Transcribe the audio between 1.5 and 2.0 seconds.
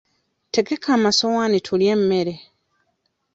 tulye